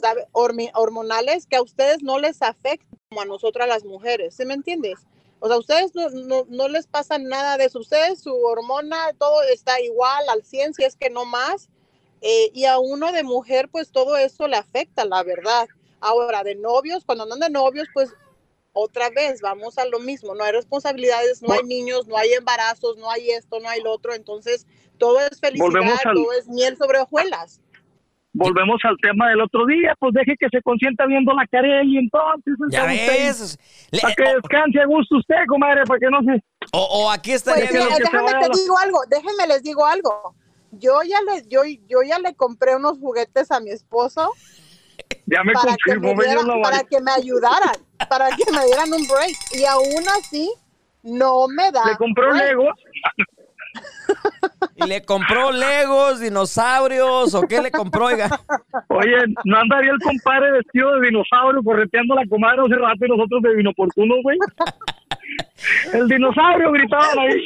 [0.00, 0.24] ¿sabe?
[0.32, 4.54] Hormi- hormonales que a ustedes no les afectan como a nosotras las mujeres, ¿sí me
[4.54, 4.98] entiendes?
[5.40, 9.42] O sea, ustedes no, no, no les pasa nada de eso, ustedes su hormona, todo
[9.42, 11.68] está igual al 100, si es que no más,
[12.20, 15.68] Eh, y a uno de mujer, pues todo eso le afecta, la verdad.
[16.00, 18.10] Ahora, de novios, cuando andan de novios, pues
[18.72, 20.34] otra vez vamos a lo mismo.
[20.34, 23.92] No hay responsabilidades, no hay niños, no hay embarazos, no hay esto, no hay lo
[23.92, 24.14] otro.
[24.14, 24.66] Entonces,
[24.98, 27.60] todo es felicidad, al- todo es miel sobre hojuelas.
[28.34, 31.96] Volvemos al tema del otro día, pues deje que se consienta viendo la cara y
[31.96, 32.54] entonces...
[32.70, 33.58] Ya está usted- ves.
[33.90, 36.42] Le- Para que descanse a gusto usted, comadre, para que no se...
[36.72, 40.34] o, o aquí estaría Pues déjame te la- digo algo, déjenme les digo algo.
[40.72, 44.30] Yo ya le, yo, yo ya le compré unos juguetes a mi esposo
[45.24, 47.72] Ya me para que confirmó, me, dieran- para que me ayudaran,
[48.10, 49.36] para que me dieran un break.
[49.58, 50.52] Y aún así,
[51.02, 51.86] no me da.
[51.86, 52.48] Le compró break.
[52.48, 52.68] Lego.
[54.76, 58.28] ¿Y le compró Legos, dinosaurios o qué le compró, oiga?
[58.88, 63.08] Oye, ¿no andaría el compadre vestido de dinosaurio correteando a la comadre hace rato y
[63.08, 64.38] nosotros de inoportunos, güey?
[65.92, 67.44] El dinosaurio gritaban ahí.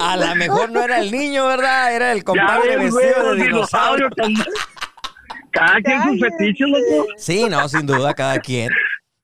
[0.00, 1.94] A lo mejor no era el niño, ¿verdad?
[1.94, 4.08] Era el Ya compadre ves, güey, vestido de dinosaurio.
[5.50, 7.06] Cada quien sus fetiches, loco.
[7.16, 8.70] Sí, no, sin duda, cada quien.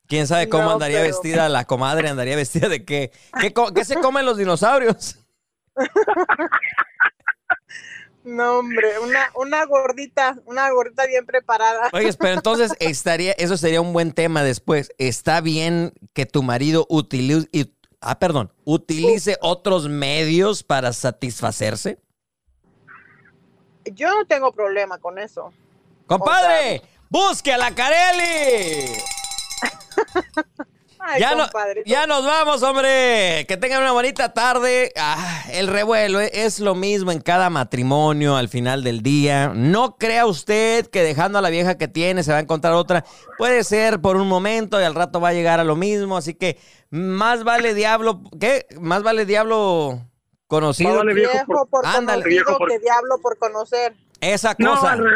[0.07, 2.09] ¿Quién sabe cómo No, andaría pero- vestida la comadre?
[2.09, 3.13] ¿Andaría vestida de qué?
[3.41, 5.19] ¿Qué, co- qué se comen los dinosaurios?
[8.25, 11.89] No, hombre, una, una gordita, una gordita bien preparada.
[11.95, 14.93] Oye, pero entonces estaría, eso sería un buen tema después.
[14.99, 17.49] ¿Está bien que tu marido utilice,
[18.03, 22.01] ah, perdón, utilice otros medios para satisfacerse?
[23.95, 25.53] Yo no tengo problema con eso.
[26.07, 26.83] ¡Compadre!
[27.09, 28.93] ¡Busque a la Carelli!
[31.11, 31.47] Ay, Ya, no-
[31.87, 33.47] ya nos vamos, hombre.
[33.49, 34.93] Que tengan una bonita tarde.
[34.97, 39.53] Ah, el revuelo eh, es lo mismo en cada matrimonio al final del día.
[39.55, 43.05] No crea usted que dejando a la vieja que tiene se va a encontrar otra.
[43.39, 46.17] Puede ser por un momento y al rato va a llegar a lo mismo.
[46.19, 46.59] Así que
[46.91, 48.21] más vale diablo.
[48.39, 48.67] ¿Qué?
[48.79, 50.01] Más vale diablo
[50.47, 50.91] conocido.
[50.91, 52.23] Más vale viejo Viejo por- por Ándale.
[52.23, 53.95] conocido Viejo por- que diablo por conocer.
[54.21, 54.97] Esa cosa.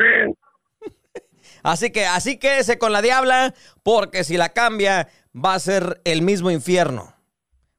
[1.65, 6.23] Así que así quédese con la diabla, porque si la cambia, va a ser el
[6.23, 7.15] mismo infierno.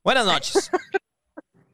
[0.04, 0.72] Buenas noches.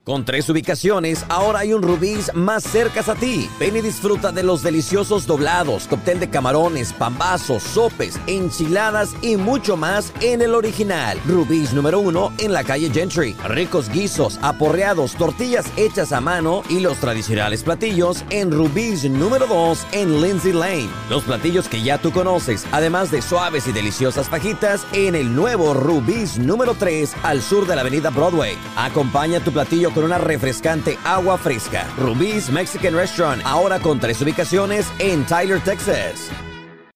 [0.10, 3.48] Con tres ubicaciones, ahora hay un Rubí's más cerca a ti.
[3.60, 9.78] Ven y disfruta de los deliciosos doblados, cóctel de camarones, pambazos, sopes, enchiladas y mucho
[9.78, 11.20] más en el original.
[11.28, 13.36] Rubí's número uno en la calle Gentry.
[13.48, 19.86] Ricos guisos, aporreados, tortillas hechas a mano y los tradicionales platillos en Rubí's número 2
[19.92, 20.90] en Lindsay Lane.
[21.12, 25.76] Los platillos que ya tú conoces, además de suaves y deliciosas fajitas en el nuevo
[25.76, 28.58] Rubí's número 3 al sur de la avenida Broadway.
[28.76, 31.88] Acompaña tu platillo una refrescante agua fresca.
[31.98, 36.32] Rubí's Mexican Restaurant, ahora con tres ubicaciones en Tyler, Texas.